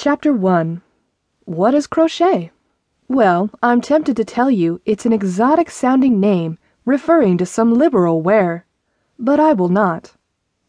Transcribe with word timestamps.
Chapter 0.00 0.32
1 0.32 0.80
What 1.44 1.74
is 1.74 1.88
crochet? 1.88 2.52
Well, 3.08 3.50
I'm 3.60 3.80
tempted 3.80 4.16
to 4.18 4.24
tell 4.24 4.48
you 4.48 4.80
it's 4.86 5.04
an 5.04 5.12
exotic 5.12 5.68
sounding 5.72 6.20
name 6.20 6.56
referring 6.84 7.36
to 7.38 7.44
some 7.44 7.74
liberal 7.74 8.22
wear, 8.22 8.64
but 9.18 9.40
I 9.40 9.54
will 9.54 9.68
not. 9.68 10.12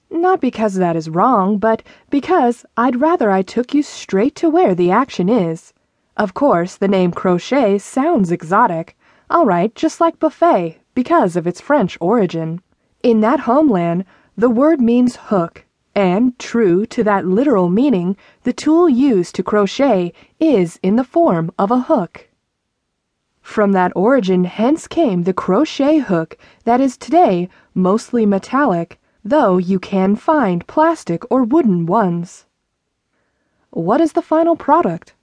Not 0.10 0.42
because 0.42 0.74
that 0.74 0.96
is 0.96 1.12
wrong, 1.12 1.60
but 1.60 1.84
because 2.10 2.66
I'd 2.76 3.02
rather 3.02 3.30
I 3.30 3.44
took 3.44 3.76
you 3.76 3.84
straight 3.84 4.34
to 4.38 4.50
where 4.50 4.74
the 4.74 4.90
action 4.90 5.30
is. 5.30 5.74
Of 6.18 6.34
course, 6.34 6.76
the 6.76 6.88
name 6.88 7.12
crochet 7.12 7.78
sounds 7.78 8.32
exotic, 8.32 8.98
all 9.30 9.46
right, 9.46 9.76
just 9.76 10.02
like 10.02 10.18
buffet, 10.18 10.80
because 10.96 11.36
of 11.36 11.46
its 11.46 11.62
French 11.62 12.00
origin. 12.02 12.64
In 13.04 13.20
that 13.20 13.42
homeland, 13.42 14.06
the 14.36 14.50
word 14.50 14.82
means 14.82 15.18
hook, 15.30 15.66
and 16.00 16.40
true 16.40 16.86
to 16.86 17.04
that 17.04 17.26
literal 17.26 17.68
meaning, 17.68 18.16
the 18.44 18.54
tool 18.54 18.88
used 18.88 19.36
to 19.36 19.44
crochet 19.44 20.14
is 20.40 20.80
in 20.82 20.96
the 20.96 21.04
form 21.04 21.52
of 21.60 21.72
a 21.72 21.82
hook. 21.82 22.30
From 23.42 23.74
that 23.74 23.92
origin 23.98 24.46
hence 24.46 24.88
came 24.88 25.24
the 25.24 25.34
crochet 25.34 25.98
hook 25.98 26.38
that 26.64 26.80
is 26.80 26.96
today 26.96 27.50
mostly 27.76 28.26
metallic, 28.26 28.98
though 29.26 29.58
you 29.58 29.78
can 29.78 30.16
find 30.16 30.66
plastic 30.68 31.30
or 31.30 31.44
wooden 31.44 31.86
ones. 31.86 32.46
What 33.72 34.00
is 34.00 34.14
the 34.14 34.22
final 34.22 34.56
product? 34.56 35.16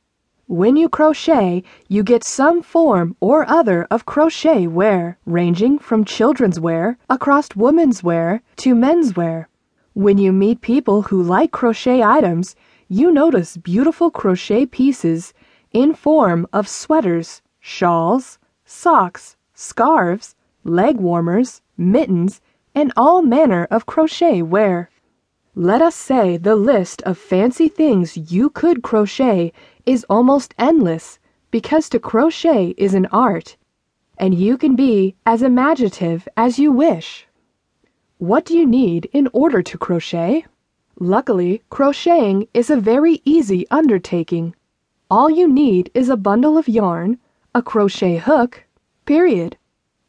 When 0.47 0.77
you 0.77 0.91
crochet, 0.91 1.65
you 1.89 2.03
get 2.03 2.23
some 2.23 2.61
form 2.62 3.17
or 3.19 3.48
other 3.48 3.87
of 3.91 4.05
crochet 4.05 4.67
wear, 4.67 5.17
ranging 5.25 5.79
from 5.79 6.05
children's 6.05 6.61
wear 6.61 6.98
across 7.09 7.56
women's 7.56 8.03
wear 8.03 8.43
to 8.56 8.75
men's 8.75 9.17
wear. 9.17 9.48
When 9.96 10.18
you 10.18 10.30
meet 10.30 10.60
people 10.60 11.00
who 11.00 11.23
like 11.23 11.52
crochet 11.52 12.02
items, 12.02 12.55
you 12.86 13.10
notice 13.10 13.56
beautiful 13.56 14.10
crochet 14.10 14.66
pieces 14.66 15.32
in 15.72 15.95
form 15.95 16.46
of 16.52 16.69
sweaters, 16.69 17.41
shawls, 17.61 18.38
socks, 18.66 19.38
scarves, 19.55 20.34
leg 20.64 20.98
warmers, 20.98 21.62
mittens, 21.78 22.42
and 22.75 22.92
all 22.94 23.22
manner 23.22 23.66
of 23.70 23.86
crochet 23.86 24.42
wear. 24.42 24.91
Let 25.55 25.80
us 25.80 25.94
say 25.94 26.36
the 26.36 26.56
list 26.56 27.00
of 27.05 27.16
fancy 27.16 27.66
things 27.66 28.19
you 28.31 28.50
could 28.50 28.83
crochet 28.83 29.50
is 29.86 30.05
almost 30.10 30.53
endless 30.58 31.19
because 31.50 31.88
to 31.88 31.98
crochet 31.98 32.75
is 32.77 32.92
an 32.92 33.06
art, 33.06 33.56
and 34.19 34.34
you 34.34 34.58
can 34.58 34.77
be 34.77 35.16
as 35.25 35.41
imaginative 35.41 36.28
as 36.36 36.58
you 36.58 36.70
wish. 36.70 37.25
What 38.19 38.45
do 38.45 38.56
you 38.56 38.67
need 38.67 39.09
in 39.12 39.28
order 39.33 39.62
to 39.62 39.78
crochet? 39.78 40.47
Luckily, 40.98 41.62
crocheting 41.70 42.48
is 42.55 42.70
a 42.70 42.81
very 42.81 43.20
easy 43.25 43.67
undertaking. 43.70 44.55
All 45.11 45.31
you 45.31 45.48
need 45.48 45.91
is 45.95 46.09
a 46.09 46.17
bundle 46.17 46.59
of 46.59 46.69
yarn, 46.69 47.19
a 47.55 47.62
crochet 47.62 48.17
hook, 48.17 48.64
period. 49.05 49.56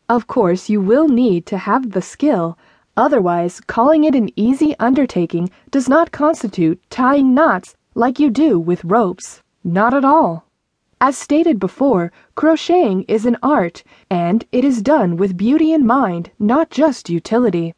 Of 0.09 0.27
course, 0.27 0.69
you 0.69 0.81
will 0.81 1.07
need 1.07 1.45
to 1.47 1.57
have 1.57 1.91
the 1.91 2.01
skill 2.01 2.57
Otherwise, 2.97 3.61
calling 3.61 4.05
it 4.05 4.15
an 4.15 4.31
easy 4.35 4.75
undertaking 4.79 5.51
does 5.69 5.87
not 5.87 6.11
constitute 6.11 6.81
tying 6.89 7.31
knots 7.31 7.75
like 7.93 8.19
you 8.19 8.31
do 8.31 8.57
with 8.59 8.83
ropes. 8.83 9.43
Not 9.63 9.93
at 9.93 10.03
all. 10.03 10.45
As 10.99 11.15
stated 11.15 11.59
before, 11.59 12.11
crocheting 12.33 13.03
is 13.03 13.27
an 13.27 13.37
art, 13.43 13.83
and 14.09 14.43
it 14.51 14.65
is 14.65 14.81
done 14.81 15.15
with 15.15 15.37
beauty 15.37 15.73
in 15.73 15.85
mind, 15.85 16.31
not 16.39 16.71
just 16.71 17.07
utility. 17.07 17.75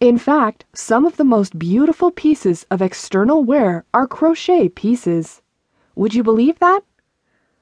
In 0.00 0.16
fact, 0.16 0.64
some 0.72 1.04
of 1.04 1.18
the 1.18 1.24
most 1.24 1.58
beautiful 1.58 2.10
pieces 2.10 2.64
of 2.70 2.80
external 2.80 3.44
wear 3.44 3.84
are 3.92 4.06
crochet 4.06 4.70
pieces. 4.70 5.42
Would 5.94 6.14
you 6.14 6.22
believe 6.22 6.58
that? 6.58 6.80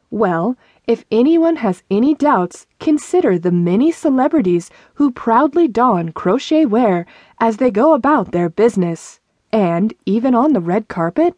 Well, 0.09 0.57
if 0.87 1.05
anyone 1.11 1.57
has 1.57 1.83
any 1.91 2.15
doubts, 2.15 2.69
consider 2.79 3.41
the 3.41 3.51
many 3.51 3.91
celebrities 3.91 4.71
who 4.95 5.11
proudly 5.11 5.67
don 5.67 6.13
crochet 6.13 6.65
wear 6.65 7.07
as 7.41 7.57
they 7.57 7.73
go 7.73 7.93
about 7.93 8.31
their 8.31 8.49
business, 8.49 9.19
and 9.53 9.93
even 10.07 10.33
on 10.33 10.53
the 10.53 10.61
red 10.61 10.87
carpet. 10.87 11.35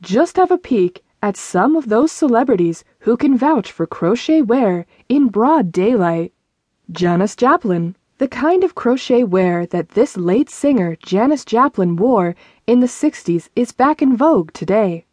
Just 0.00 0.36
have 0.38 0.50
a 0.50 0.58
peek 0.58 1.04
at 1.22 1.36
some 1.36 1.76
of 1.76 1.88
those 1.88 2.10
celebrities 2.10 2.82
who 2.98 3.16
can 3.16 3.38
vouch 3.38 3.70
for 3.70 3.86
crochet 3.86 4.42
wear 4.42 4.86
in 5.08 5.28
broad 5.28 5.70
daylight. 5.70 6.32
Janis 6.90 7.36
Joplin, 7.36 7.94
the 8.22 8.28
kind 8.28 8.62
of 8.62 8.76
crochet 8.76 9.24
wear 9.24 9.66
that 9.66 9.88
this 9.88 10.16
late 10.16 10.48
singer 10.48 10.94
Janis 11.04 11.44
Joplin 11.44 11.96
wore 11.96 12.36
in 12.68 12.78
the 12.78 12.86
60s 12.86 13.48
is 13.56 13.72
back 13.72 14.00
in 14.00 14.16
vogue 14.16 14.52
today. 14.52 15.06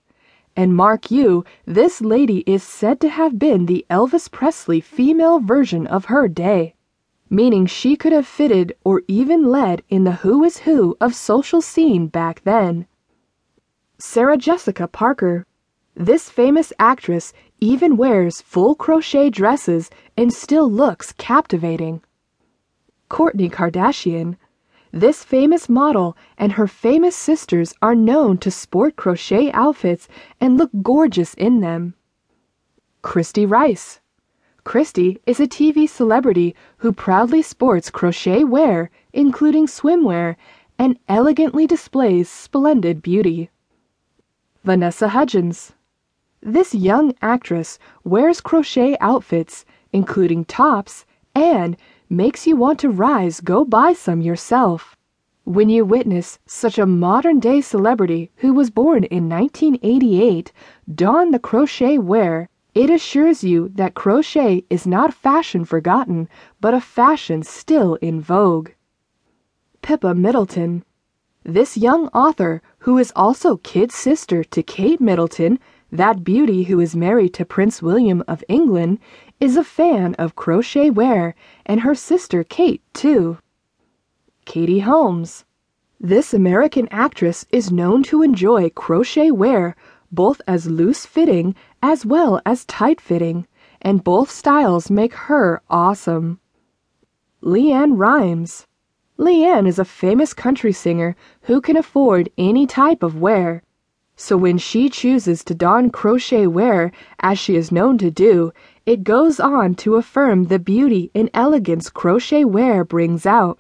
And 0.56 0.76
mark 0.76 1.10
you, 1.10 1.44
this 1.66 2.02
lady 2.02 2.44
is 2.46 2.62
said 2.62 3.02
to 3.02 3.10
have 3.10 3.40
been 3.40 3.66
the 3.66 3.84
Elvis 3.90 4.30
Presley 4.30 4.80
female 4.80 5.40
version 5.40 5.88
of 5.88 6.06
her 6.06 6.28
day, 6.28 6.76
meaning 7.32 7.66
she 7.66 7.96
could 7.96 8.12
have 8.12 8.28
fitted 8.28 8.76
or 8.84 9.02
even 9.08 9.50
led 9.50 9.82
in 9.90 10.04
the 10.04 10.18
who 10.22 10.44
is 10.44 10.60
who 10.60 10.96
of 11.02 11.16
social 11.16 11.64
scene 11.64 12.06
back 12.06 12.44
then. 12.44 12.86
Sarah 13.98 14.38
Jessica 14.38 14.88
Parker. 14.88 15.48
This 15.96 16.30
famous 16.30 16.72
actress 16.78 17.34
even 17.60 17.98
wears 17.98 18.40
full 18.40 18.76
crochet 18.76 19.32
dresses 19.32 19.90
and 20.16 20.32
still 20.32 20.70
looks 20.70 21.12
captivating. 21.14 22.04
Kourtney 23.10 23.52
Kardashian. 23.52 24.38
This 24.92 25.24
famous 25.24 25.68
model 25.68 26.16
and 26.38 26.54
her 26.54 26.68
famous 26.68 27.16
sisters 27.16 27.74
are 27.82 27.96
known 27.96 28.38
to 28.40 28.52
sport 28.52 28.96
crochet 28.96 29.52
outfits 29.52 30.08
and 30.40 30.58
look 30.58 30.72
gorgeous 30.82 31.34
in 31.34 31.60
them. 31.60 31.96
Christy 33.02 33.46
Rice. 33.46 34.00
Christy 34.64 35.20
is 35.26 35.40
a 35.40 35.48
TV 35.48 35.88
celebrity 35.88 36.56
who 36.78 36.92
proudly 36.92 37.42
sports 37.42 37.90
crochet 37.90 38.44
wear, 38.44 38.92
including 39.14 39.68
swimwear, 39.68 40.36
and 40.78 41.00
elegantly 41.08 41.66
displays 41.66 42.30
splendid 42.30 43.02
beauty. 43.02 43.50
Vanessa 44.64 45.10
Hudgens. 45.10 45.74
This 46.42 46.76
young 46.76 47.14
actress 47.22 47.80
wears 48.04 48.42
crochet 48.42 48.98
outfits, 49.00 49.66
including 49.92 50.46
tops, 50.46 51.06
and 51.34 51.76
makes 52.10 52.48
you 52.48 52.56
want 52.56 52.80
to 52.80 52.90
rise 52.90 53.40
go 53.40 53.64
buy 53.64 53.94
some 53.94 54.20
yourself. 54.20 54.98
When 55.44 55.70
you 55.70 55.86
witness 55.86 56.40
such 56.46 56.80
a 56.80 56.86
modern 56.86 57.40
day 57.40 57.62
celebrity 57.62 58.32
who 58.38 58.54
was 58.54 58.70
born 58.70 59.04
in 59.06 59.30
1988 59.30 60.52
don 60.94 61.32
the 61.32 61.40
crochet 61.40 61.98
wear, 61.98 62.50
it 62.74 62.90
assures 62.90 63.44
you 63.44 63.70
that 63.70 63.94
crochet 63.94 64.64
is 64.70 64.88
not 64.88 65.14
fashion 65.14 65.66
forgotten, 65.66 66.30
but 66.60 66.74
a 66.74 66.82
fashion 66.82 67.44
still 67.44 67.96
in 67.96 68.22
vogue. 68.22 68.72
Pippa 69.82 70.14
Middleton. 70.14 70.84
This 71.44 71.78
young 71.78 72.08
author, 72.10 72.62
who 72.80 72.98
is 72.98 73.14
also 73.16 73.58
kid 73.58 73.92
sister 73.92 74.44
to 74.44 74.62
Kate 74.62 75.02
Middleton, 75.02 75.58
that 75.92 76.24
beauty 76.24 76.64
who 76.64 76.80
is 76.80 76.96
married 76.96 77.34
to 77.36 77.46
Prince 77.46 77.82
William 77.82 78.24
of 78.28 78.44
England, 78.48 79.00
is 79.40 79.58
a 79.58 79.64
fan 79.64 80.16
of 80.16 80.36
crochet 80.36 80.90
wear, 80.90 81.36
and 81.66 81.82
her 81.82 81.96
sister 81.96 82.44
Kate, 82.44 82.82
too. 82.94 83.38
Katie 84.46 84.80
Holmes. 84.80 85.46
This 86.00 86.34
American 86.34 86.88
actress 86.92 87.46
is 87.52 87.72
known 87.72 88.04
to 88.04 88.22
enjoy 88.22 88.70
crochet 88.70 89.32
wear 89.32 89.76
both 90.12 90.42
as 90.48 90.68
loose 90.68 91.06
fitting 91.06 91.56
as 91.84 92.06
well 92.06 92.42
as 92.46 92.66
tight 92.66 93.00
fitting, 93.00 93.46
and 93.82 94.04
both 94.04 94.32
styles 94.32 94.90
make 94.90 95.14
her 95.14 95.62
awesome. 95.70 96.40
LeAnn 97.44 97.98
Rimes. 97.98 98.66
LeAnn 99.18 99.68
is 99.68 99.80
a 99.80 99.86
famous 99.86 100.34
country 100.34 100.74
singer 100.74 101.16
who 101.44 101.62
can 101.62 101.78
afford 101.78 102.30
any 102.38 102.66
type 102.66 103.04
of 103.04 103.20
wear. 103.20 103.64
So 104.22 104.36
when 104.36 104.58
she 104.58 104.90
chooses 104.90 105.46
to 105.46 105.56
don 105.56 105.90
crochet 105.92 106.46
wear, 106.46 106.92
as 107.22 107.40
she 107.40 107.56
is 107.56 107.72
known 107.72 107.98
to 108.00 108.12
do, 108.12 108.52
it 108.86 109.06
goes 109.06 109.40
on 109.40 109.76
to 109.76 109.96
affirm 109.96 110.48
the 110.48 110.60
beauty 110.60 111.10
and 111.16 111.30
elegance 111.34 111.90
crochet 111.90 112.44
wear 112.44 112.84
brings 112.84 113.26
out. 113.26 113.60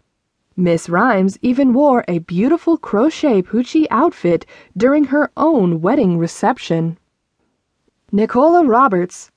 Miss 0.57 0.89
Rimes 0.89 1.39
even 1.41 1.73
wore 1.73 2.03
a 2.09 2.19
beautiful 2.19 2.77
crochet 2.77 3.41
Pucci 3.41 3.87
outfit 3.89 4.45
during 4.75 5.05
her 5.05 5.31
own 5.37 5.79
wedding 5.79 6.17
reception. 6.17 6.97
Nicola 8.11 8.65
Roberts. 8.65 9.31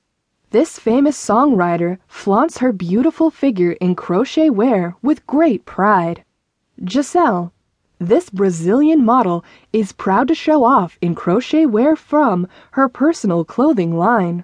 This 0.49 0.77
famous 0.77 1.17
songwriter 1.17 1.99
flaunts 2.05 2.57
her 2.57 2.73
beautiful 2.73 3.31
figure 3.31 3.71
in 3.79 3.95
crochet 3.95 4.49
wear 4.49 4.97
with 5.01 5.25
great 5.25 5.63
pride. 5.63 6.25
Gisele. 6.83 7.52
This 8.05 8.29
Brazilian 8.29 9.05
model 9.05 9.45
is 9.71 9.93
proud 9.93 10.27
to 10.27 10.35
show 10.35 10.65
off 10.65 10.97
in 11.01 11.15
crochet 11.15 11.65
wear 11.65 11.95
from 11.95 12.49
her 12.71 12.89
personal 12.89 13.45
clothing 13.45 13.95
line. 13.95 14.43